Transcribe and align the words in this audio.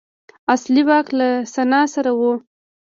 اصلي 0.53 0.81
واک 0.89 1.07
له 1.19 1.29
سنا 1.53 1.81
سره 1.93 2.11
و. 2.19 2.21